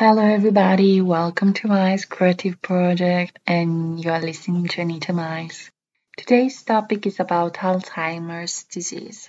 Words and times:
Hello, 0.00 0.22
everybody. 0.22 1.00
Welcome 1.00 1.54
to 1.54 1.66
Mice 1.66 2.04
Creative 2.04 2.62
Project, 2.62 3.36
and 3.48 3.98
you 3.98 4.12
are 4.12 4.20
listening 4.20 4.68
to 4.68 4.82
Anita 4.82 5.12
Mice. 5.12 5.72
Today's 6.16 6.62
topic 6.62 7.04
is 7.08 7.18
about 7.18 7.54
Alzheimer's 7.54 8.62
disease. 8.62 9.28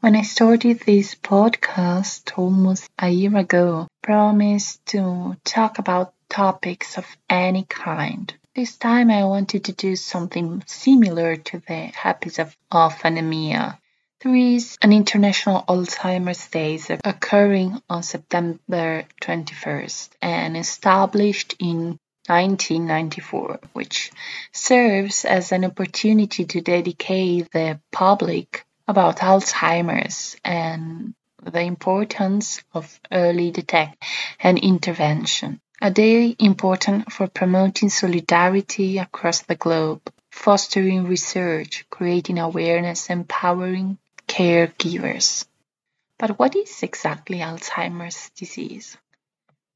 When 0.00 0.14
I 0.14 0.20
started 0.20 0.80
this 0.80 1.14
podcast 1.14 2.36
almost 2.36 2.86
a 2.98 3.08
year 3.08 3.34
ago, 3.34 3.86
I 3.88 4.06
promised 4.06 4.84
to 4.92 5.38
talk 5.42 5.78
about 5.78 6.12
topics 6.28 6.98
of 6.98 7.06
any 7.30 7.64
kind. 7.64 8.30
This 8.54 8.76
time 8.76 9.10
I 9.10 9.24
wanted 9.24 9.64
to 9.64 9.72
do 9.72 9.96
something 9.96 10.62
similar 10.66 11.36
to 11.36 11.60
the 11.60 11.92
episode 12.04 12.52
of 12.70 13.00
anemia. 13.04 13.78
There 14.22 14.36
is 14.36 14.76
an 14.82 14.92
International 14.92 15.64
Alzheimer's 15.66 16.46
Day 16.48 16.78
occurring 17.02 17.80
on 17.88 18.02
September 18.02 19.04
21st 19.22 20.10
and 20.20 20.58
established 20.58 21.54
in 21.58 21.98
1994, 22.26 23.60
which 23.72 24.12
serves 24.52 25.24
as 25.24 25.52
an 25.52 25.64
opportunity 25.64 26.44
to 26.44 26.60
dedicate 26.60 27.50
the 27.50 27.80
public 27.92 28.66
about 28.86 29.20
Alzheimer's 29.20 30.36
and 30.44 31.14
the 31.42 31.62
importance 31.62 32.62
of 32.74 33.00
early 33.10 33.50
detection 33.50 33.96
and 34.38 34.58
intervention. 34.58 35.62
A 35.80 35.90
day 35.90 36.36
important 36.38 37.10
for 37.10 37.26
promoting 37.26 37.88
solidarity 37.88 38.98
across 38.98 39.40
the 39.40 39.54
globe, 39.54 40.02
fostering 40.30 41.04
research, 41.06 41.86
creating 41.88 42.38
awareness, 42.38 43.08
empowering 43.08 43.96
caregivers. 44.40 45.44
But 46.18 46.38
what 46.38 46.56
is 46.56 46.82
exactly 46.82 47.40
Alzheimer's 47.40 48.30
disease? 48.30 48.96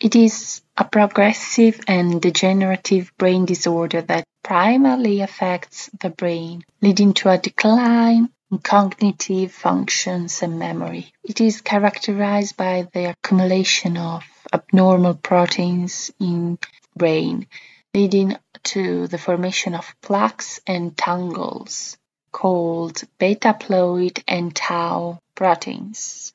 It 0.00 0.16
is 0.16 0.62
a 0.76 0.84
progressive 0.84 1.80
and 1.86 2.20
degenerative 2.20 3.12
brain 3.18 3.44
disorder 3.44 4.02
that 4.02 4.24
primarily 4.42 5.20
affects 5.20 5.90
the 6.00 6.10
brain, 6.10 6.64
leading 6.82 7.14
to 7.14 7.28
a 7.28 7.38
decline 7.38 8.30
in 8.50 8.58
cognitive 8.58 9.52
functions 9.52 10.42
and 10.42 10.58
memory. 10.58 11.12
It 11.22 11.40
is 11.40 11.60
characterized 11.60 12.56
by 12.56 12.88
the 12.92 13.10
accumulation 13.10 13.96
of 13.96 14.24
abnormal 14.52 15.14
proteins 15.14 16.10
in 16.18 16.58
brain, 16.96 17.46
leading 17.94 18.36
to 18.74 19.06
the 19.06 19.18
formation 19.18 19.76
of 19.76 19.94
plaques 20.02 20.60
and 20.66 20.96
tangles 20.96 21.97
called 22.32 23.02
beta-amyloid 23.18 24.22
and 24.26 24.54
tau 24.54 25.18
proteins. 25.34 26.32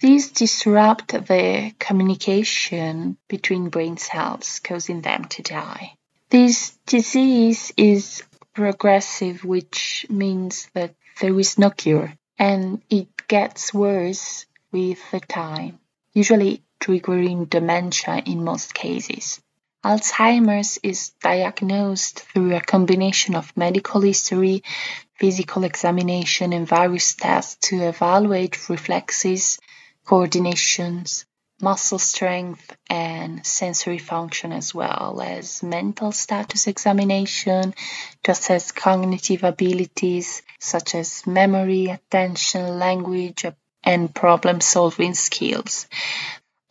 These 0.00 0.30
disrupt 0.30 1.08
the 1.08 1.74
communication 1.78 3.18
between 3.28 3.68
brain 3.68 3.98
cells, 3.98 4.60
causing 4.60 5.02
them 5.02 5.26
to 5.26 5.42
die. 5.42 5.94
This 6.30 6.78
disease 6.86 7.72
is 7.76 8.22
progressive, 8.54 9.44
which 9.44 10.06
means 10.08 10.68
that 10.74 10.94
there 11.20 11.38
is 11.38 11.58
no 11.58 11.70
cure, 11.70 12.14
and 12.38 12.80
it 12.88 13.08
gets 13.28 13.74
worse 13.74 14.46
with 14.72 14.98
the 15.10 15.20
time, 15.20 15.78
usually 16.14 16.62
triggering 16.80 17.50
dementia 17.50 18.22
in 18.24 18.42
most 18.42 18.72
cases. 18.72 19.40
Alzheimer's 19.82 20.78
is 20.82 21.10
diagnosed 21.22 22.20
through 22.20 22.54
a 22.54 22.60
combination 22.60 23.34
of 23.34 23.56
medical 23.56 24.02
history, 24.02 24.62
physical 25.14 25.64
examination, 25.64 26.52
and 26.52 26.68
various 26.68 27.14
tests 27.14 27.68
to 27.68 27.88
evaluate 27.88 28.68
reflexes, 28.68 29.58
coordinations, 30.04 31.24
muscle 31.62 31.98
strength, 31.98 32.76
and 32.90 33.46
sensory 33.46 33.96
function, 33.96 34.52
as 34.52 34.74
well 34.74 35.22
as 35.24 35.62
mental 35.62 36.12
status 36.12 36.66
examination 36.66 37.74
to 38.22 38.32
assess 38.32 38.72
cognitive 38.72 39.44
abilities 39.44 40.42
such 40.58 40.94
as 40.94 41.26
memory, 41.26 41.86
attention, 41.86 42.78
language, 42.78 43.46
and 43.82 44.14
problem 44.14 44.60
solving 44.60 45.14
skills. 45.14 45.86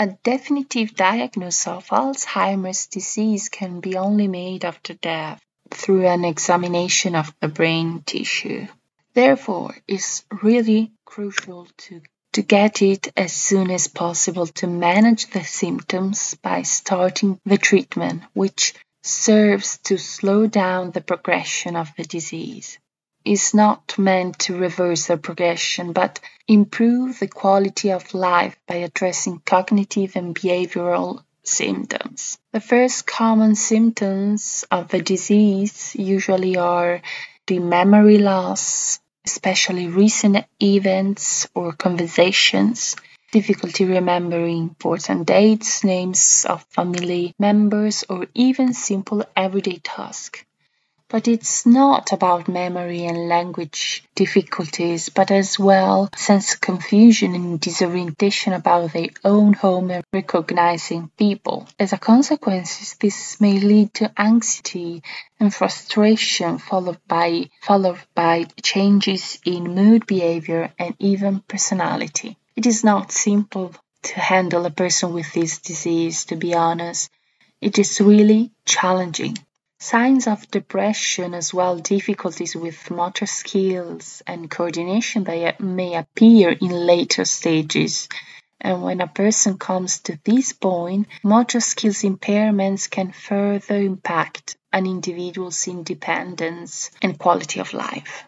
A 0.00 0.16
definitive 0.22 0.94
diagnosis 0.94 1.66
of 1.66 1.88
Alzheimer's 1.88 2.86
disease 2.86 3.48
can 3.48 3.80
be 3.80 3.96
only 3.96 4.28
made 4.28 4.64
after 4.64 4.94
death 4.94 5.40
through 5.72 6.06
an 6.06 6.24
examination 6.24 7.16
of 7.16 7.34
the 7.40 7.48
brain 7.48 8.04
tissue. 8.06 8.68
Therefore, 9.14 9.76
it's 9.88 10.24
really 10.40 10.92
crucial 11.04 11.66
to, 11.78 12.02
to 12.34 12.42
get 12.42 12.80
it 12.80 13.12
as 13.16 13.32
soon 13.32 13.72
as 13.72 13.88
possible 13.88 14.46
to 14.46 14.68
manage 14.68 15.30
the 15.30 15.42
symptoms 15.42 16.36
by 16.42 16.62
starting 16.62 17.40
the 17.44 17.58
treatment, 17.58 18.22
which 18.34 18.74
serves 19.02 19.78
to 19.78 19.98
slow 19.98 20.46
down 20.46 20.92
the 20.92 21.00
progression 21.00 21.74
of 21.74 21.90
the 21.96 22.04
disease 22.04 22.78
is 23.24 23.54
not 23.54 23.98
meant 23.98 24.38
to 24.40 24.56
reverse 24.56 25.06
the 25.06 25.16
progression, 25.16 25.92
but 25.92 26.20
improve 26.46 27.18
the 27.18 27.28
quality 27.28 27.90
of 27.90 28.14
life 28.14 28.56
by 28.66 28.76
addressing 28.76 29.40
cognitive 29.44 30.16
and 30.16 30.34
behavioral 30.34 31.22
symptoms. 31.44 32.38
The 32.52 32.60
first 32.60 33.06
common 33.06 33.54
symptoms 33.54 34.64
of 34.70 34.88
the 34.88 35.02
disease 35.02 35.94
usually 35.98 36.56
are 36.56 37.02
the 37.46 37.58
memory 37.58 38.18
loss, 38.18 39.00
especially 39.24 39.88
recent 39.88 40.44
events 40.62 41.48
or 41.54 41.72
conversations, 41.72 42.96
difficulty 43.32 43.84
remembering 43.84 44.58
important 44.58 45.26
dates, 45.26 45.84
names 45.84 46.46
of 46.48 46.64
family 46.70 47.34
members, 47.38 48.04
or 48.08 48.26
even 48.34 48.72
simple 48.72 49.24
everyday 49.36 49.78
tasks. 49.78 50.44
But 51.10 51.26
it's 51.26 51.64
not 51.64 52.12
about 52.12 52.48
memory 52.48 53.06
and 53.06 53.28
language 53.28 54.04
difficulties, 54.14 55.08
but 55.08 55.30
as 55.30 55.58
well 55.58 56.10
sense 56.14 56.54
confusion 56.54 57.34
and 57.34 57.58
disorientation 57.58 58.52
about 58.52 58.92
their 58.92 59.08
own 59.24 59.54
home 59.54 59.90
and 59.90 60.04
recognizing 60.12 61.10
people. 61.16 61.66
As 61.78 61.94
a 61.94 61.98
consequence, 61.98 62.94
this 62.96 63.40
may 63.40 63.58
lead 63.58 63.94
to 63.94 64.12
anxiety 64.20 65.02
and 65.40 65.54
frustration 65.54 66.58
followed 66.58 67.00
by 67.08 67.48
followed 67.62 68.00
by 68.14 68.44
changes 68.62 69.38
in 69.46 69.74
mood 69.74 70.06
behavior 70.06 70.74
and 70.78 70.94
even 70.98 71.40
personality. 71.40 72.36
It 72.54 72.66
is 72.66 72.84
not 72.84 73.12
simple 73.12 73.74
to 74.02 74.20
handle 74.20 74.66
a 74.66 74.70
person 74.70 75.14
with 75.14 75.32
this 75.32 75.58
disease, 75.58 76.26
to 76.26 76.36
be 76.36 76.54
honest. 76.54 77.10
It 77.62 77.78
is 77.78 77.98
really 77.98 78.52
challenging. 78.66 79.38
Signs 79.80 80.26
of 80.26 80.50
depression 80.50 81.34
as 81.34 81.54
well 81.54 81.78
difficulties 81.78 82.56
with 82.56 82.90
motor 82.90 83.26
skills 83.26 84.22
and 84.26 84.50
coordination 84.50 85.24
may 85.60 85.94
appear 85.94 86.50
in 86.50 86.70
later 86.70 87.24
stages. 87.24 88.08
And 88.60 88.82
when 88.82 89.00
a 89.00 89.06
person 89.06 89.56
comes 89.56 90.00
to 90.00 90.18
this 90.24 90.52
point, 90.52 91.06
motor 91.22 91.60
skills 91.60 92.02
impairments 92.02 92.90
can 92.90 93.12
further 93.12 93.76
impact 93.76 94.56
an 94.72 94.84
individual's 94.84 95.68
independence 95.68 96.90
and 97.00 97.16
quality 97.16 97.60
of 97.60 97.72
life. 97.72 98.24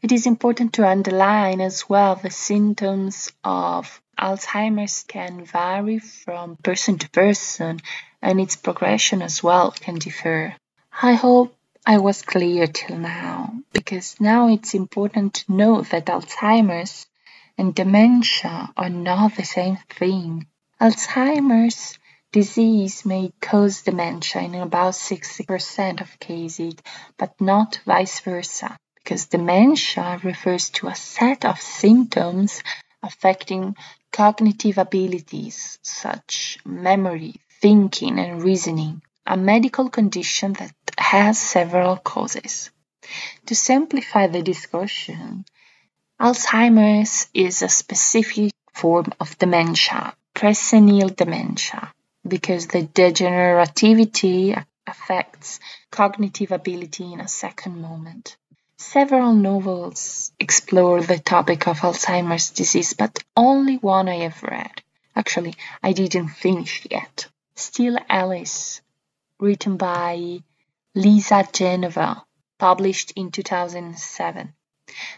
It 0.00 0.12
is 0.12 0.26
important 0.26 0.74
to 0.74 0.88
underline 0.88 1.60
as 1.60 1.88
well 1.88 2.14
the 2.14 2.30
symptoms 2.30 3.32
of 3.42 4.00
Alzheimer's 4.16 5.02
can 5.02 5.44
vary 5.44 5.98
from 5.98 6.56
person 6.56 6.98
to 6.98 7.10
person 7.10 7.80
and 8.22 8.40
its 8.40 8.54
progression 8.54 9.22
as 9.22 9.42
well 9.42 9.72
can 9.72 9.96
differ. 9.96 10.54
I 11.00 11.12
hope 11.14 11.56
I 11.86 11.98
was 11.98 12.22
clear 12.22 12.66
till 12.66 12.98
now, 12.98 13.54
because 13.72 14.20
now 14.20 14.48
it's 14.48 14.74
important 14.74 15.34
to 15.34 15.52
know 15.52 15.82
that 15.82 16.06
Alzheimer's 16.06 17.06
and 17.56 17.72
dementia 17.72 18.72
are 18.76 18.88
not 18.88 19.36
the 19.36 19.44
same 19.44 19.76
thing. 19.90 20.48
Alzheimer's 20.80 21.96
disease 22.32 23.04
may 23.04 23.32
cause 23.40 23.82
dementia 23.82 24.42
in 24.42 24.56
about 24.56 24.94
60% 24.94 26.00
of 26.00 26.18
cases, 26.18 26.74
but 27.16 27.40
not 27.40 27.78
vice 27.86 28.18
versa, 28.18 28.76
because 28.96 29.26
dementia 29.26 30.20
refers 30.24 30.70
to 30.70 30.88
a 30.88 30.96
set 30.96 31.44
of 31.44 31.60
symptoms 31.60 32.60
affecting 33.04 33.76
cognitive 34.10 34.78
abilities 34.78 35.78
such 35.80 36.58
memory, 36.64 37.36
thinking, 37.60 38.18
and 38.18 38.42
reasoning 38.42 39.00
a 39.28 39.36
medical 39.36 39.90
condition 39.90 40.54
that 40.54 40.72
has 40.96 41.38
several 41.38 41.98
causes. 41.98 42.70
To 43.46 43.54
simplify 43.54 44.26
the 44.26 44.42
discussion, 44.42 45.44
Alzheimer's 46.18 47.28
is 47.34 47.60
a 47.60 47.68
specific 47.68 48.52
form 48.72 49.12
of 49.20 49.36
dementia, 49.38 50.14
presenile 50.34 51.14
dementia, 51.14 51.92
because 52.26 52.68
the 52.68 52.82
degenerativity 52.82 54.64
affects 54.86 55.60
cognitive 55.90 56.50
ability 56.50 57.12
in 57.12 57.20
a 57.20 57.28
second 57.28 57.82
moment. 57.82 58.36
Several 58.78 59.34
novels 59.34 60.32
explore 60.40 61.02
the 61.02 61.18
topic 61.18 61.68
of 61.68 61.80
Alzheimer's 61.80 62.48
disease, 62.50 62.94
but 62.94 63.22
only 63.36 63.76
one 63.76 64.08
I 64.08 64.20
have 64.26 64.42
read. 64.42 64.82
Actually, 65.14 65.54
I 65.82 65.92
didn't 65.92 66.28
finish 66.28 66.86
yet. 66.90 67.26
Still 67.54 67.98
Alice, 68.08 68.80
written 69.40 69.76
by 69.76 70.40
Lisa 70.94 71.46
Genova, 71.52 72.24
published 72.58 73.12
in 73.16 73.30
2007. 73.30 74.52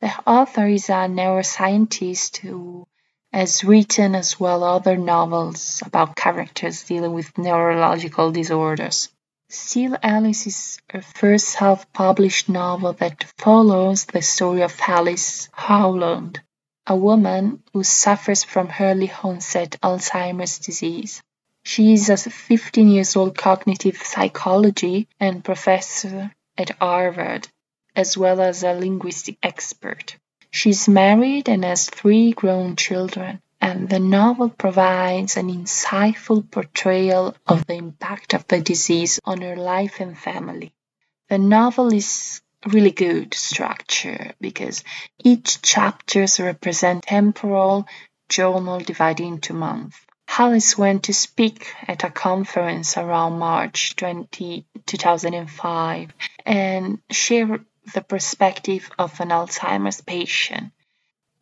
The 0.00 0.12
author 0.26 0.66
is 0.66 0.88
a 0.88 1.08
neuroscientist 1.08 2.38
who 2.38 2.86
has 3.32 3.64
written 3.64 4.14
as 4.14 4.38
well 4.38 4.62
other 4.62 4.96
novels 4.96 5.82
about 5.86 6.16
characters 6.16 6.82
dealing 6.82 7.14
with 7.14 7.38
neurological 7.38 8.30
disorders. 8.30 9.08
Still 9.48 9.96
Alice 10.02 10.46
is 10.46 10.78
her 10.90 11.02
first 11.02 11.48
self-published 11.48 12.48
novel 12.48 12.92
that 12.94 13.24
follows 13.38 14.04
the 14.06 14.22
story 14.22 14.62
of 14.62 14.78
Alice 14.86 15.48
Howland, 15.52 16.40
a 16.86 16.96
woman 16.96 17.62
who 17.72 17.84
suffers 17.84 18.44
from 18.44 18.72
early 18.80 19.12
onset 19.22 19.76
Alzheimer's 19.82 20.58
disease. 20.58 21.22
She 21.64 21.92
is 21.92 22.10
a 22.10 22.16
15 22.16 22.88
years 22.88 23.14
old 23.16 23.36
cognitive 23.36 23.96
psychology 23.96 25.08
and 25.20 25.44
professor 25.44 26.32
at 26.58 26.70
Harvard, 26.70 27.48
as 27.94 28.18
well 28.18 28.40
as 28.40 28.62
a 28.62 28.72
linguistic 28.72 29.38
expert. 29.42 30.16
She's 30.50 30.88
married 30.88 31.48
and 31.48 31.64
has 31.64 31.88
three 31.88 32.32
grown 32.32 32.76
children, 32.76 33.40
and 33.60 33.88
the 33.88 34.00
novel 34.00 34.50
provides 34.50 35.36
an 35.36 35.48
insightful 35.48 36.50
portrayal 36.50 37.36
of 37.46 37.64
the 37.66 37.74
impact 37.74 38.34
of 38.34 38.46
the 38.48 38.60
disease 38.60 39.20
on 39.24 39.40
her 39.40 39.56
life 39.56 40.00
and 40.00 40.18
family. 40.18 40.72
The 41.28 41.38
novel 41.38 41.92
is 41.92 42.42
really 42.66 42.90
good 42.90 43.34
structure 43.34 44.32
because 44.40 44.84
each 45.22 45.62
chapters 45.62 46.38
represent 46.40 47.04
temporal 47.04 47.86
journal 48.28 48.80
divided 48.80 49.24
into 49.24 49.54
months. 49.54 49.96
Alice 50.38 50.78
went 50.78 51.04
to 51.04 51.12
speak 51.12 51.74
at 51.86 52.04
a 52.04 52.10
conference 52.10 52.96
around 52.96 53.38
March 53.38 53.96
20, 53.96 54.64
2005 54.86 56.14
and 56.46 57.02
share 57.10 57.60
the 57.92 58.00
perspective 58.00 58.90
of 58.98 59.20
an 59.20 59.28
Alzheimer's 59.28 60.00
patient. 60.00 60.72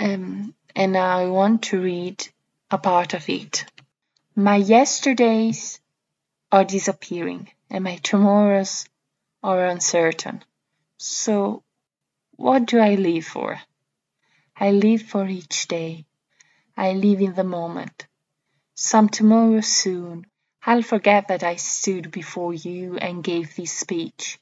Um, 0.00 0.52
and 0.74 0.96
I 0.96 1.26
want 1.26 1.62
to 1.64 1.80
read 1.80 2.26
a 2.72 2.78
part 2.78 3.14
of 3.14 3.28
it. 3.28 3.64
My 4.34 4.56
yesterdays 4.56 5.78
are 6.50 6.64
disappearing 6.64 7.50
and 7.70 7.84
my 7.84 7.96
tomorrows 8.02 8.88
are 9.44 9.64
uncertain. 9.64 10.42
So, 10.98 11.62
what 12.36 12.66
do 12.66 12.80
I 12.80 12.96
live 12.96 13.26
for? 13.26 13.60
I 14.56 14.72
live 14.72 15.02
for 15.02 15.28
each 15.28 15.68
day. 15.68 16.04
I 16.76 16.94
live 16.94 17.20
in 17.20 17.34
the 17.34 17.44
moment. 17.44 18.06
Some 18.74 19.08
tomorrow 19.08 19.60
soon, 19.60 20.26
I'll 20.64 20.82
forget 20.82 21.28
that 21.28 21.42
I 21.42 21.56
stood 21.56 22.10
before 22.10 22.54
you 22.54 22.96
and 22.96 23.22
gave 23.22 23.54
this 23.54 23.72
speech. 23.72 24.38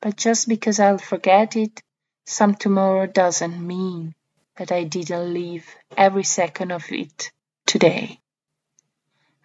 But 0.00 0.16
just 0.16 0.48
because 0.48 0.80
I'll 0.80 0.98
forget 0.98 1.56
it, 1.56 1.82
some 2.26 2.54
tomorrow 2.54 3.06
doesn't 3.06 3.64
mean 3.64 4.14
that 4.56 4.72
I 4.72 4.84
didn't 4.84 5.34
live 5.34 5.66
every 5.96 6.24
second 6.24 6.72
of 6.72 6.90
it 6.90 7.30
today. 7.66 8.20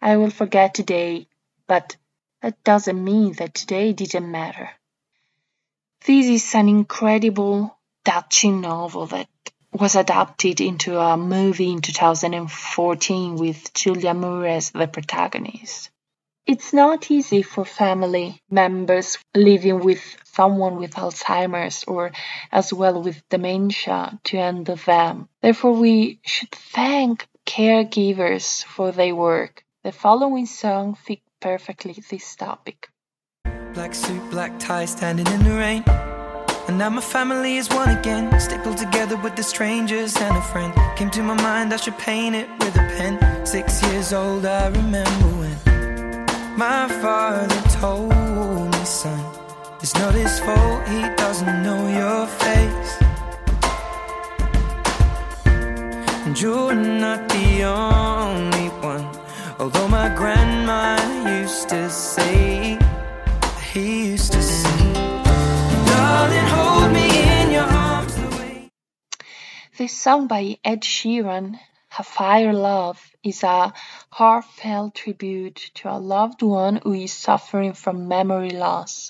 I 0.01 0.17
will 0.17 0.29
forget 0.29 0.73
today, 0.73 1.27
but 1.67 1.97
that 2.41 2.63
doesn't 2.63 3.03
mean 3.03 3.33
that 3.33 3.53
today 3.53 3.93
didn't 3.93 4.29
matter. 4.29 4.69
This 6.05 6.27
is 6.27 6.55
an 6.55 6.69
incredible, 6.69 7.77
touching 8.03 8.61
novel 8.61 9.07
that 9.07 9.27
was 9.75 9.95
adapted 9.95 10.61
into 10.61 10.97
a 10.97 11.17
movie 11.17 11.71
in 11.71 11.81
2014 11.81 13.35
with 13.35 13.73
Julianne 13.73 14.19
Moore 14.19 14.47
as 14.47 14.71
the 14.71 14.87
protagonist. 14.87 15.89
It's 16.47 16.73
not 16.73 17.09
easy 17.11 17.41
for 17.41 17.65
family 17.65 18.39
members 18.49 19.17
living 19.35 19.79
with 19.79 20.01
someone 20.25 20.77
with 20.77 20.93
Alzheimer's 20.93 21.83
or 21.85 22.11
as 22.51 22.71
well 22.71 23.01
with 23.01 23.21
dementia 23.29 24.17
to 24.25 24.37
handle 24.37 24.75
them. 24.75 25.27
Therefore, 25.41 25.73
we 25.73 26.19
should 26.23 26.51
thank 26.51 27.27
caregivers 27.45 28.63
for 28.63 28.91
their 28.91 29.15
work. 29.15 29.63
The 29.83 29.91
following 29.91 30.45
song 30.45 30.95
fits 30.95 31.21
perfectly 31.41 31.97
this 32.09 32.35
topic. 32.35 32.89
Black 33.73 33.93
suit, 33.93 34.29
black 34.29 34.57
tie, 34.57 34.85
standing 34.85 35.27
in 35.27 35.43
the 35.43 35.51
rain. 35.51 36.14
And 36.67 36.79
now 36.79 36.89
my 36.89 37.01
family 37.01 37.57
is 37.57 37.69
one 37.69 37.89
again, 37.89 38.39
stapled 38.39 38.77
together 38.77 39.17
with 39.17 39.35
the 39.35 39.43
strangers 39.43 40.15
and 40.17 40.35
a 40.35 40.41
friend. 40.41 40.73
Came 40.95 41.11
to 41.11 41.21
my 41.21 41.35
mind, 41.35 41.71
I 41.71 41.77
should 41.77 41.97
paint 41.97 42.35
it 42.35 42.49
with 42.59 42.75
a 42.75 42.85
pen. 42.97 43.45
Six 43.45 43.83
years 43.83 44.13
old, 44.13 44.45
I 44.45 44.67
remember 44.69 45.27
when. 45.39 45.57
My 46.57 46.87
father 47.01 47.61
told 47.79 48.09
me, 48.71 48.85
son, 48.85 49.23
it's 49.81 49.93
not 49.93 50.15
his 50.15 50.39
fault, 50.39 50.87
he 50.87 51.01
doesn't 51.15 51.61
know 51.61 51.87
your 52.01 52.25
face. 52.25 52.91
And 56.25 56.41
you're 56.41 56.73
not 56.73 57.29
the 57.29 57.63
only 57.63 58.69
one, 58.81 59.05
Song 70.05 70.27
by 70.27 70.59
Ed 70.63 70.81
Sheeran 70.83 71.59
"Afire 71.97 72.53
Love 72.53 73.03
is 73.23 73.41
a 73.41 73.73
heartfelt 74.11 74.93
tribute 74.93 75.71
to 75.73 75.89
a 75.89 75.97
loved 75.97 76.43
one 76.43 76.75
who 76.83 76.93
is 76.93 77.11
suffering 77.11 77.73
from 77.73 78.07
memory 78.07 78.51
loss 78.51 79.07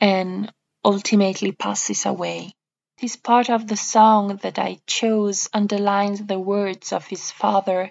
and 0.00 0.52
ultimately 0.84 1.50
passes 1.50 2.06
away. 2.06 2.52
This 3.00 3.16
part 3.16 3.50
of 3.50 3.66
the 3.66 3.76
song 3.76 4.36
that 4.44 4.56
I 4.60 4.78
chose 4.86 5.48
underlines 5.52 6.24
the 6.24 6.38
words 6.38 6.92
of 6.92 7.08
his 7.08 7.32
father, 7.32 7.90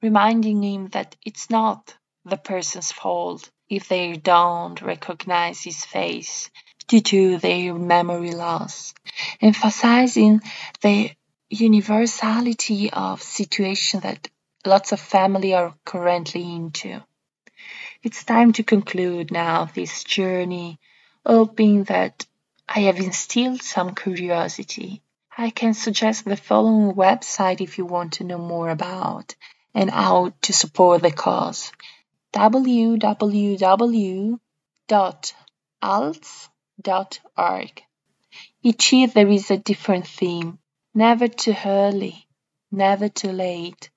reminding 0.00 0.62
him 0.62 0.86
that 0.90 1.16
it's 1.26 1.50
not 1.50 1.96
the 2.24 2.36
person's 2.36 2.92
fault 2.92 3.50
if 3.68 3.88
they 3.88 4.12
don't 4.12 4.80
recognize 4.80 5.60
his 5.60 5.84
face 5.84 6.48
due 6.86 7.00
to 7.00 7.38
their 7.38 7.74
memory 7.74 8.30
loss, 8.30 8.94
emphasizing 9.40 10.42
the 10.80 11.10
universality 11.52 12.90
of 12.90 13.22
situation 13.22 14.00
that 14.00 14.28
lots 14.64 14.92
of 14.92 15.00
family 15.00 15.52
are 15.52 15.74
currently 15.84 16.42
into. 16.42 17.02
It's 18.02 18.24
time 18.24 18.52
to 18.54 18.62
conclude 18.62 19.30
now 19.30 19.66
this 19.66 20.02
journey, 20.02 20.80
hoping 21.26 21.84
that 21.84 22.26
I 22.66 22.80
have 22.80 22.98
instilled 22.98 23.62
some 23.62 23.94
curiosity. 23.94 25.02
I 25.36 25.50
can 25.50 25.74
suggest 25.74 26.24
the 26.24 26.36
following 26.36 26.94
website 26.96 27.60
if 27.60 27.76
you 27.76 27.84
want 27.84 28.14
to 28.14 28.24
know 28.24 28.38
more 28.38 28.70
about 28.70 29.34
and 29.74 29.90
how 29.90 30.32
to 30.42 30.52
support 30.52 31.02
the 31.02 31.12
cause 31.12 31.70
www.alz.org. 32.32 33.02
Each 38.62 38.92
year 38.92 39.06
there 39.08 39.28
is 39.28 39.50
a 39.50 39.58
different 39.58 40.06
theme 40.06 40.58
never 40.94 41.28
too 41.28 41.54
early, 41.64 42.26
never 42.70 43.08
too 43.08 43.32
late, 43.32 43.90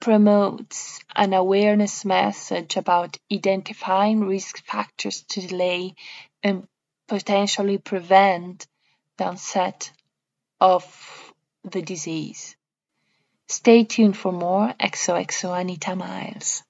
promotes 0.00 1.00
an 1.14 1.32
awareness 1.32 2.04
message 2.04 2.76
about 2.76 3.16
identifying 3.32 4.20
risk 4.20 4.64
factors 4.64 5.22
to 5.28 5.46
delay 5.46 5.94
and 6.42 6.66
potentially 7.08 7.78
prevent 7.78 8.66
the 9.18 9.24
onset 9.24 9.92
of 10.60 11.32
the 11.64 11.82
disease. 11.82 12.56
Stay 13.48 13.84
tuned 13.84 14.16
for 14.16 14.32
more 14.32 14.74
XOXO 14.80 15.60
Anita 15.60 15.94
Miles. 15.94 16.62